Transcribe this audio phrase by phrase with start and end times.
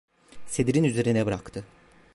[0.47, 1.65] Sedirin üzerine bıraktı.